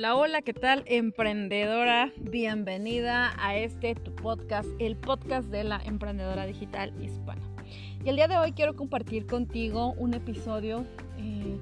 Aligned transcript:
Hola, 0.00 0.16
hola, 0.16 0.40
¿qué 0.40 0.54
tal 0.54 0.82
emprendedora? 0.86 2.10
Bienvenida 2.16 3.34
a 3.38 3.54
este 3.56 3.94
tu 3.94 4.14
podcast, 4.14 4.66
el 4.78 4.96
podcast 4.96 5.50
de 5.50 5.62
la 5.62 5.76
emprendedora 5.84 6.46
digital 6.46 6.90
hispana. 7.04 7.42
Y 8.02 8.08
el 8.08 8.16
día 8.16 8.26
de 8.26 8.38
hoy 8.38 8.52
quiero 8.52 8.74
compartir 8.74 9.26
contigo 9.26 9.92
un 9.98 10.14
episodio 10.14 10.86
eh, 11.18 11.60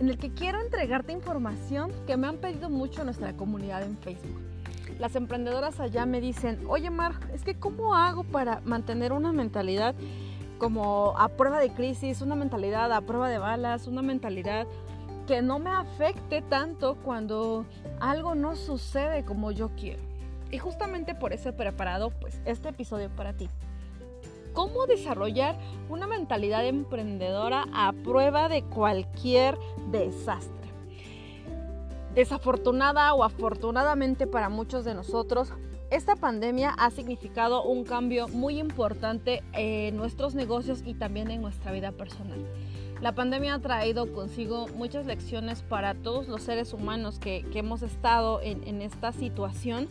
en 0.00 0.06
el 0.06 0.18
que 0.18 0.34
quiero 0.34 0.60
entregarte 0.60 1.14
información 1.14 1.90
que 2.06 2.18
me 2.18 2.26
han 2.26 2.36
pedido 2.36 2.68
mucho 2.68 3.04
nuestra 3.04 3.34
comunidad 3.38 3.82
en 3.84 3.96
Facebook. 3.96 4.42
Las 4.98 5.16
emprendedoras 5.16 5.80
allá 5.80 6.04
me 6.04 6.20
dicen, 6.20 6.58
oye 6.68 6.90
Mar, 6.90 7.14
es 7.32 7.42
que 7.42 7.54
¿cómo 7.54 7.94
hago 7.94 8.22
para 8.22 8.60
mantener 8.66 9.14
una 9.14 9.32
mentalidad 9.32 9.94
como 10.58 11.18
a 11.18 11.28
prueba 11.30 11.58
de 11.58 11.70
crisis, 11.70 12.20
una 12.20 12.36
mentalidad 12.36 12.92
a 12.92 13.00
prueba 13.00 13.30
de 13.30 13.38
balas, 13.38 13.86
una 13.86 14.02
mentalidad 14.02 14.66
que 15.32 15.40
no 15.40 15.58
me 15.58 15.70
afecte 15.70 16.42
tanto 16.42 16.98
cuando 17.02 17.64
algo 18.00 18.34
no 18.34 18.54
sucede 18.54 19.24
como 19.24 19.50
yo 19.50 19.70
quiero. 19.80 20.02
Y 20.50 20.58
justamente 20.58 21.14
por 21.14 21.32
eso 21.32 21.48
he 21.48 21.52
preparado 21.54 22.10
pues 22.10 22.42
este 22.44 22.68
episodio 22.68 23.08
para 23.08 23.32
ti. 23.32 23.48
¿Cómo 24.52 24.86
desarrollar 24.86 25.56
una 25.88 26.06
mentalidad 26.06 26.66
emprendedora 26.66 27.64
a 27.72 27.94
prueba 28.04 28.50
de 28.50 28.62
cualquier 28.62 29.56
desastre? 29.90 30.68
Desafortunada 32.14 33.14
o 33.14 33.24
afortunadamente 33.24 34.26
para 34.26 34.50
muchos 34.50 34.84
de 34.84 34.92
nosotros, 34.92 35.50
esta 35.90 36.14
pandemia 36.14 36.74
ha 36.76 36.90
significado 36.90 37.62
un 37.62 37.84
cambio 37.84 38.28
muy 38.28 38.58
importante 38.58 39.42
en 39.54 39.96
nuestros 39.96 40.34
negocios 40.34 40.82
y 40.84 40.92
también 40.92 41.30
en 41.30 41.40
nuestra 41.40 41.72
vida 41.72 41.90
personal. 41.90 42.44
La 43.02 43.16
pandemia 43.16 43.54
ha 43.54 43.58
traído 43.58 44.12
consigo 44.12 44.68
muchas 44.76 45.06
lecciones 45.06 45.62
para 45.62 45.94
todos 45.94 46.28
los 46.28 46.40
seres 46.40 46.72
humanos 46.72 47.18
que, 47.18 47.44
hemos 47.52 47.82
estado 47.82 48.40
en, 48.40 48.62
en 48.62 48.80
esta 48.80 49.10
situación 49.10 49.88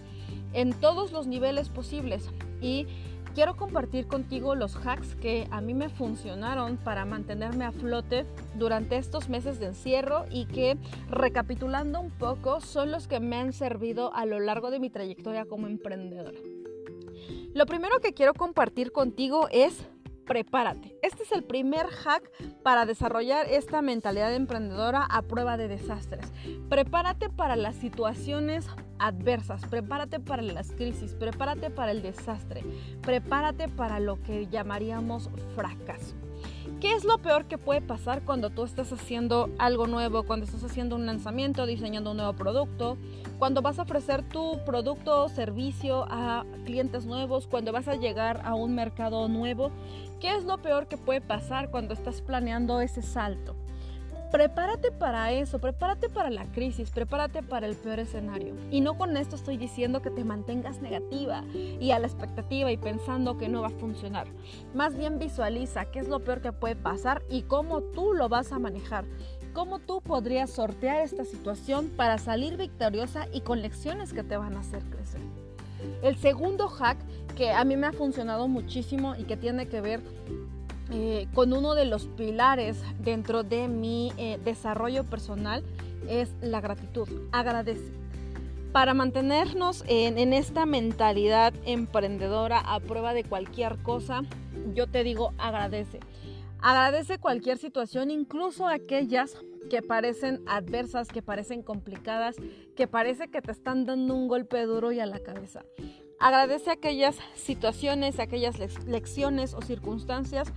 en 0.53 0.71
todos 0.71 1.11
los 1.11 1.27
niveles 1.27 1.67
posibles. 1.67 2.29
Y 2.61 2.87
quiero 3.35 3.57
compartir 3.57 4.07
contigo 4.07 4.55
los 4.55 4.77
hacks 4.77 5.15
que 5.15 5.45
a 5.51 5.59
mí 5.59 5.73
me 5.73 5.89
funcionaron 5.89 6.77
para 6.77 7.03
mantenerme 7.03 7.65
a 7.65 7.73
flote 7.73 8.25
durante 8.55 8.95
estos 8.95 9.27
meses 9.27 9.59
de 9.59 9.67
encierro 9.67 10.23
y 10.31 10.45
que, 10.45 10.77
recapitulando 11.09 11.99
un 11.99 12.11
poco, 12.11 12.61
son 12.61 12.91
los 12.91 13.09
que 13.09 13.19
me 13.19 13.35
han 13.35 13.51
servido 13.51 14.13
a 14.13 14.25
lo 14.25 14.39
largo 14.39 14.71
de 14.71 14.79
mi 14.79 14.89
trayectoria 14.89 15.43
como 15.43 15.67
emprendedora. 15.67 16.39
Lo 17.53 17.65
primero 17.65 17.99
que 17.99 18.13
quiero 18.13 18.33
compartir 18.33 18.93
contigo 18.93 19.49
es 19.51 19.85
prepárate. 20.31 20.97
Este 21.01 21.23
es 21.23 21.33
el 21.33 21.43
primer 21.43 21.87
hack 21.87 22.23
para 22.63 22.85
desarrollar 22.85 23.47
esta 23.49 23.81
mentalidad 23.81 24.33
emprendedora 24.33 25.03
a 25.03 25.23
prueba 25.23 25.57
de 25.57 25.67
desastres. 25.67 26.31
Prepárate 26.69 27.29
para 27.29 27.57
las 27.57 27.75
situaciones 27.75 28.65
adversas, 28.97 29.65
prepárate 29.65 30.21
para 30.21 30.41
las 30.41 30.71
crisis, 30.71 31.15
prepárate 31.15 31.69
para 31.69 31.91
el 31.91 32.01
desastre, 32.01 32.63
prepárate 33.01 33.67
para 33.67 33.99
lo 33.99 34.21
que 34.21 34.47
llamaríamos 34.47 35.29
fracaso. 35.53 36.15
¿Qué 36.81 36.95
es 36.95 37.05
lo 37.05 37.19
peor 37.19 37.45
que 37.45 37.59
puede 37.59 37.79
pasar 37.79 38.23
cuando 38.23 38.49
tú 38.49 38.63
estás 38.63 38.91
haciendo 38.91 39.51
algo 39.59 39.85
nuevo, 39.85 40.23
cuando 40.23 40.47
estás 40.47 40.63
haciendo 40.63 40.95
un 40.95 41.05
lanzamiento, 41.05 41.67
diseñando 41.67 42.09
un 42.09 42.17
nuevo 42.17 42.33
producto, 42.33 42.97
cuando 43.37 43.61
vas 43.61 43.77
a 43.77 43.83
ofrecer 43.83 44.27
tu 44.27 44.57
producto 44.65 45.25
o 45.25 45.29
servicio 45.29 46.07
a 46.09 46.43
clientes 46.65 47.05
nuevos, 47.05 47.45
cuando 47.45 47.71
vas 47.71 47.87
a 47.87 47.97
llegar 47.97 48.41
a 48.43 48.55
un 48.55 48.73
mercado 48.73 49.27
nuevo? 49.27 49.69
¿Qué 50.19 50.35
es 50.35 50.43
lo 50.43 50.59
peor 50.59 50.87
que 50.87 50.97
puede 50.97 51.21
pasar 51.21 51.69
cuando 51.69 51.93
estás 51.93 52.23
planeando 52.23 52.81
ese 52.81 53.03
salto? 53.03 53.55
Prepárate 54.31 54.93
para 54.93 55.33
eso, 55.33 55.59
prepárate 55.59 56.07
para 56.07 56.29
la 56.29 56.45
crisis, 56.53 56.89
prepárate 56.89 57.43
para 57.43 57.67
el 57.67 57.75
peor 57.75 57.99
escenario. 57.99 58.55
Y 58.71 58.79
no 58.79 58.97
con 58.97 59.17
esto 59.17 59.35
estoy 59.35 59.57
diciendo 59.57 60.01
que 60.01 60.09
te 60.09 60.23
mantengas 60.23 60.81
negativa 60.81 61.43
y 61.53 61.91
a 61.91 61.99
la 61.99 62.07
expectativa 62.07 62.71
y 62.71 62.77
pensando 62.77 63.37
que 63.37 63.49
no 63.49 63.61
va 63.61 63.67
a 63.67 63.71
funcionar. 63.71 64.27
Más 64.73 64.95
bien 64.95 65.19
visualiza 65.19 65.83
qué 65.91 65.99
es 65.99 66.07
lo 66.07 66.21
peor 66.21 66.39
que 66.39 66.53
puede 66.53 66.77
pasar 66.77 67.21
y 67.29 67.41
cómo 67.41 67.81
tú 67.81 68.13
lo 68.13 68.29
vas 68.29 68.53
a 68.53 68.59
manejar. 68.59 69.03
Cómo 69.51 69.79
tú 69.79 69.99
podrías 69.99 70.49
sortear 70.49 71.01
esta 71.01 71.25
situación 71.25 71.89
para 71.97 72.17
salir 72.17 72.55
victoriosa 72.55 73.27
y 73.33 73.41
con 73.41 73.61
lecciones 73.61 74.13
que 74.13 74.23
te 74.23 74.37
van 74.37 74.55
a 74.55 74.61
hacer 74.61 74.81
crecer. 74.85 75.19
El 76.01 76.15
segundo 76.15 76.69
hack 76.69 76.97
que 77.35 77.51
a 77.51 77.65
mí 77.65 77.75
me 77.75 77.87
ha 77.87 77.91
funcionado 77.91 78.47
muchísimo 78.47 79.15
y 79.17 79.23
que 79.23 79.35
tiene 79.35 79.67
que 79.67 79.81
ver 79.81 80.01
eh, 80.91 81.27
con 81.33 81.53
uno 81.53 81.73
de 81.73 81.85
los 81.85 82.07
pilares 82.07 82.83
dentro 82.99 83.43
de 83.43 83.67
mi 83.67 84.11
eh, 84.17 84.39
desarrollo 84.43 85.03
personal 85.05 85.63
es 86.09 86.35
la 86.41 86.61
gratitud. 86.61 87.07
Agradece. 87.31 87.91
Para 88.71 88.93
mantenernos 88.93 89.83
en, 89.87 90.17
en, 90.17 90.33
esta 90.33 90.65
mentalidad 90.65 91.53
emprendedora 91.65 92.59
a 92.59 92.79
prueba 92.79 93.13
de 93.13 93.23
cualquier 93.23 93.77
cosa, 93.79 94.21
yo 94.73 94.87
te 94.87 95.03
digo 95.03 95.33
agradece. 95.37 95.99
Agradece 96.59 97.17
cualquier 97.17 97.57
situación, 97.57 98.11
incluso 98.11 98.67
aquellas 98.67 99.37
que 99.69 99.81
parecen 99.81 100.43
adversas, 100.47 101.07
que 101.07 101.21
parecen 101.21 101.63
complicadas, 101.63 102.35
que 102.75 102.87
parece 102.87 103.29
que 103.29 103.41
te 103.41 103.51
están 103.51 103.85
dando 103.85 104.13
un 104.13 104.27
golpe 104.27 104.61
duro 104.65 104.91
y 104.91 104.99
a 104.99 105.05
la 105.05 105.19
cabeza. 105.19 105.63
Agradece 106.19 106.69
aquellas 106.69 107.17
situaciones, 107.35 108.19
aquellas 108.19 108.59
lecciones 108.85 109.53
o 109.53 109.61
circunstancias 109.61 110.53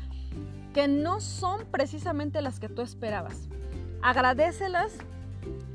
que 0.75 0.89
no 0.89 1.21
son 1.21 1.65
precisamente 1.71 2.43
las 2.43 2.59
que 2.61 2.69
tú 2.69 2.83
esperabas. 2.83 3.49
Agradecelas, 4.03 4.93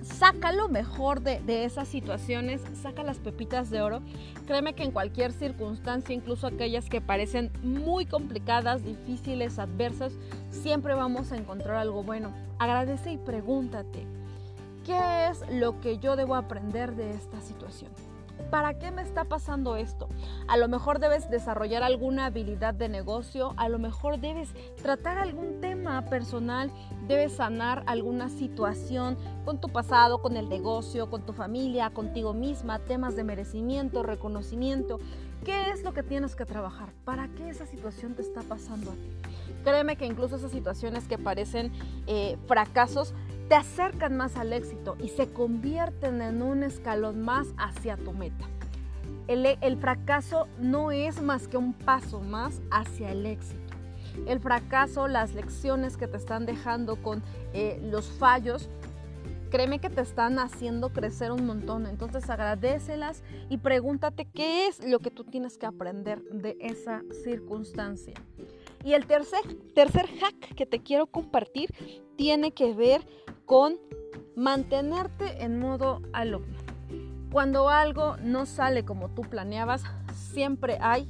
saca 0.04 0.52
lo 0.52 0.68
mejor 0.68 1.22
de, 1.22 1.64
esas 1.64 1.88
situaciones, 1.88 2.62
saca 2.82 3.02
las 3.02 3.18
pepitas 3.18 3.70
de 3.70 3.82
oro. 3.82 4.02
Créeme 4.46 4.76
que 4.76 4.84
en 4.84 4.92
cualquier 4.92 5.32
circunstancia, 5.32 6.14
incluso 6.14 6.48
aquellas 6.48 6.90
que 6.90 7.00
parecen 7.00 7.50
muy 7.64 8.06
complicadas, 8.06 8.84
difíciles, 8.84 9.58
adversas, 9.58 10.14
siempre 10.52 10.94
vamos 10.94 11.32
a 11.32 11.38
encontrar 11.38 11.78
algo 11.78 12.04
bueno. 12.04 12.34
Agradece 12.60 13.14
y 13.14 13.18
pregúntate, 13.18 14.06
¿qué 14.86 15.30
es 15.30 15.44
lo 15.50 15.80
que 15.80 15.98
yo 15.98 16.18
debo 16.18 16.36
aprender 16.36 16.96
de 16.96 17.12
esta 17.12 17.40
situación? 17.40 18.09
¿Para 18.50 18.78
qué 18.80 18.92
me 18.92 19.02
está 19.02 19.26
pasando 19.26 19.76
esto? 19.76 20.08
A 20.48 20.58
lo 20.58 20.68
mejor 20.68 21.00
debes 21.00 21.30
desarrollar 21.30 21.84
alguna 21.84 22.26
habilidad 22.26 22.74
de 22.74 22.90
negocio, 22.90 23.54
a 23.58 23.70
lo 23.70 23.80
mejor 23.80 24.20
debes 24.20 24.50
tratar 24.82 25.18
algún 25.18 25.62
tema 25.62 26.04
personal, 26.06 26.72
debes 27.08 27.34
sanar 27.34 27.84
alguna 27.86 28.30
situación 28.30 29.18
con 29.46 29.60
tu 29.60 29.70
pasado, 29.70 30.22
con 30.22 30.38
el 30.38 30.50
negocio, 30.50 31.10
con 31.10 31.26
tu 31.26 31.34
familia, 31.34 31.90
contigo 31.90 32.34
misma, 32.34 32.80
temas 32.80 33.16
de 33.16 33.24
merecimiento, 33.24 34.04
reconocimiento. 34.04 35.00
¿Qué 35.44 35.70
es 35.72 35.84
lo 35.84 35.94
que 35.94 36.04
tienes 36.04 36.36
que 36.36 36.46
trabajar? 36.46 36.90
¿Para 37.06 37.30
qué 37.30 37.50
esa 37.50 37.66
situación 37.66 38.14
te 38.14 38.22
está 38.22 38.42
pasando 38.42 38.92
a 38.92 38.96
ti? 38.96 39.10
Créeme 39.64 39.96
que 39.96 40.06
incluso 40.06 40.36
esas 40.36 40.52
situaciones 40.52 41.08
que 41.08 41.18
parecen 41.18 41.72
eh, 42.08 42.38
fracasos 42.48 43.14
te 43.50 43.56
acercan 43.56 44.16
más 44.16 44.38
al 44.38 44.54
éxito 44.54 44.96
y 45.00 45.10
se 45.10 45.28
convierten 45.34 46.22
en 46.22 46.44
un 46.44 46.62
escalón 46.62 47.22
más 47.22 47.48
hacia 47.58 47.98
tu 47.98 48.14
meta. 48.14 48.48
El, 49.28 49.78
fracaso 49.78 50.48
no 50.60 50.92
es 50.92 51.22
más 51.22 51.48
que 51.48 51.58
un 51.58 51.74
paso 51.74 52.22
más 52.22 52.62
hacia 52.72 53.12
el 53.12 53.26
éxito. 53.26 53.60
El 54.28 54.40
fracaso, 54.40 55.08
las 55.08 55.34
lecciones 55.34 55.98
que 55.98 56.08
te 56.08 56.18
están 56.18 56.46
dejando 56.46 57.02
con 57.02 57.24
eh, 57.54 57.80
los 57.92 58.08
fallos, 58.08 58.70
créeme 59.50 59.80
que 59.80 59.90
te 59.90 60.02
están 60.02 60.38
haciendo 60.38 60.90
crecer 60.90 61.32
un 61.32 61.46
montón. 61.46 61.88
Entonces 61.88 62.30
agradecelas 62.30 63.24
y 63.50 63.58
pregúntate 63.58 64.26
qué 64.26 64.68
es 64.68 64.84
lo 64.84 65.00
que 65.00 65.12
tú 65.12 65.24
tienes 65.24 65.58
que 65.58 65.66
aprender 65.66 66.22
de 66.24 66.56
esa 66.60 67.02
circunstancia. 67.24 68.14
Y 68.84 68.94
el 68.94 69.06
tercer, 69.06 69.42
tercer 69.74 70.08
hack 70.20 70.56
que 70.56 70.66
te 70.66 70.80
quiero 70.80 71.08
compartir 71.08 71.74
tiene 72.16 72.52
que 72.52 72.74
ver 72.74 73.06
con 73.46 73.78
mantenerte 74.36 75.44
en 75.44 75.60
modo 75.60 76.02
alumno. 76.14 76.58
Cuando 77.32 77.70
algo 77.70 78.18
no 78.18 78.46
sale 78.46 78.86
como 78.86 79.10
tú 79.10 79.22
planeabas, 79.22 79.84
siempre 80.14 80.78
hay 80.82 81.08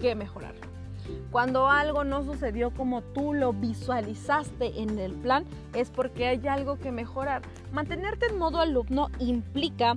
que 0.00 0.14
mejorarlo. 0.14 0.68
Cuando 1.30 1.68
algo 1.68 2.04
no 2.04 2.22
sucedió 2.22 2.72
como 2.72 3.02
tú 3.02 3.34
lo 3.34 3.52
visualizaste 3.52 4.80
en 4.80 4.98
el 4.98 5.12
plan, 5.12 5.44
es 5.74 5.90
porque 5.90 6.26
hay 6.26 6.46
algo 6.48 6.78
que 6.78 6.92
mejorar. 6.92 7.42
Mantenerte 7.72 8.26
en 8.26 8.38
modo 8.38 8.60
alumno 8.60 9.08
implica 9.18 9.96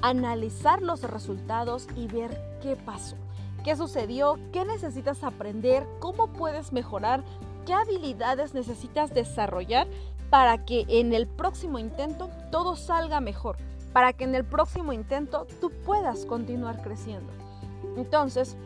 analizar 0.00 0.82
los 0.82 1.02
resultados 1.02 1.88
y 1.96 2.06
ver 2.06 2.30
qué 2.60 2.76
pasó, 2.76 3.16
qué 3.62 3.76
sucedió, 3.76 4.38
qué 4.52 4.64
necesitas 4.64 5.22
aprender, 5.24 5.86
cómo 5.98 6.28
puedes 6.28 6.72
mejorar, 6.72 7.22
qué 7.66 7.74
habilidades 7.74 8.54
necesitas 8.54 9.14
desarrollar 9.14 9.86
para 10.30 10.64
que 10.64 10.84
en 10.88 11.12
el 11.12 11.26
próximo 11.26 11.78
intento 11.78 12.30
todo 12.50 12.76
salga 12.76 13.20
mejor, 13.20 13.56
para 13.92 14.12
que 14.12 14.24
en 14.24 14.34
el 14.34 14.44
próximo 14.44 14.92
intento 14.92 15.46
tú 15.60 15.70
puedas 15.84 16.24
continuar 16.24 16.82
creciendo. 16.82 17.32
Entonces, 17.96 18.56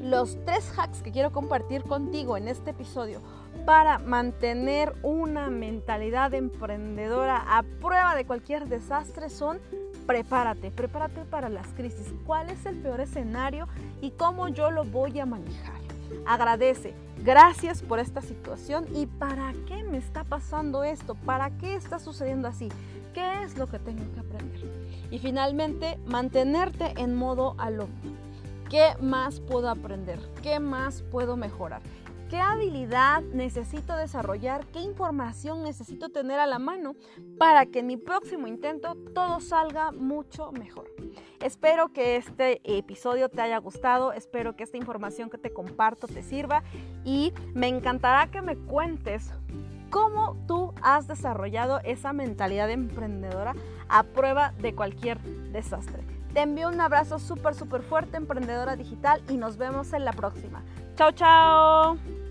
los 0.00 0.36
tres 0.44 0.70
hacks 0.76 1.02
que 1.02 1.12
quiero 1.12 1.32
compartir 1.32 1.82
contigo 1.82 2.36
en 2.36 2.48
este 2.48 2.72
episodio 2.72 3.20
para 3.64 3.98
mantener 3.98 4.94
una 5.02 5.48
mentalidad 5.48 6.34
emprendedora 6.34 7.42
a 7.46 7.62
prueba 7.62 8.14
de 8.14 8.26
cualquier 8.26 8.68
desastre 8.68 9.30
son 9.30 9.60
prepárate, 10.06 10.70
prepárate 10.70 11.24
para 11.24 11.48
las 11.48 11.66
crisis. 11.68 12.12
¿Cuál 12.26 12.50
es 12.50 12.64
el 12.66 12.76
peor 12.76 13.00
escenario 13.00 13.68
y 14.00 14.10
cómo 14.12 14.48
yo 14.48 14.70
lo 14.70 14.84
voy 14.84 15.18
a 15.20 15.26
manejar? 15.26 15.80
Agradece, 16.26 16.94
gracias 17.22 17.82
por 17.82 17.98
esta 17.98 18.20
situación 18.20 18.86
y 18.94 19.06
para 19.06 19.52
qué 19.66 19.82
me 19.84 19.98
está 19.98 20.24
pasando 20.24 20.84
esto, 20.84 21.14
para 21.14 21.50
qué 21.58 21.74
está 21.74 21.98
sucediendo 21.98 22.48
así, 22.48 22.68
qué 23.14 23.42
es 23.42 23.56
lo 23.56 23.66
que 23.66 23.78
tengo 23.78 24.04
que 24.12 24.20
aprender. 24.20 24.60
Y 25.10 25.18
finalmente, 25.18 25.98
mantenerte 26.06 26.94
en 26.96 27.14
modo 27.14 27.54
alumno. 27.58 28.14
¿Qué 28.70 28.94
más 29.00 29.40
puedo 29.40 29.68
aprender? 29.68 30.18
¿Qué 30.42 30.58
más 30.58 31.02
puedo 31.02 31.36
mejorar? 31.36 31.82
¿Qué 32.34 32.40
habilidad 32.40 33.22
necesito 33.22 33.94
desarrollar? 33.94 34.66
¿Qué 34.72 34.80
información 34.80 35.62
necesito 35.62 36.08
tener 36.08 36.40
a 36.40 36.48
la 36.48 36.58
mano 36.58 36.96
para 37.38 37.64
que 37.64 37.78
en 37.78 37.86
mi 37.86 37.96
próximo 37.96 38.48
intento 38.48 38.96
todo 39.14 39.38
salga 39.38 39.92
mucho 39.92 40.50
mejor? 40.50 40.90
Espero 41.40 41.92
que 41.92 42.16
este 42.16 42.60
episodio 42.64 43.28
te 43.28 43.40
haya 43.40 43.58
gustado, 43.58 44.12
espero 44.12 44.56
que 44.56 44.64
esta 44.64 44.76
información 44.76 45.30
que 45.30 45.38
te 45.38 45.52
comparto 45.52 46.08
te 46.08 46.24
sirva 46.24 46.64
y 47.04 47.32
me 47.54 47.68
encantará 47.68 48.28
que 48.32 48.42
me 48.42 48.56
cuentes 48.56 49.30
cómo 49.90 50.36
tú 50.48 50.74
has 50.82 51.06
desarrollado 51.06 51.78
esa 51.84 52.12
mentalidad 52.12 52.68
emprendedora 52.68 53.54
a 53.88 54.02
prueba 54.02 54.50
de 54.58 54.74
cualquier 54.74 55.20
desastre. 55.52 56.02
Te 56.32 56.40
envío 56.40 56.68
un 56.68 56.80
abrazo 56.80 57.20
súper, 57.20 57.54
súper 57.54 57.82
fuerte, 57.82 58.16
emprendedora 58.16 58.74
digital, 58.74 59.22
y 59.28 59.36
nos 59.36 59.56
vemos 59.56 59.92
en 59.92 60.04
la 60.04 60.12
próxima. 60.12 60.64
Chao, 60.96 61.12
chao. 61.12 62.23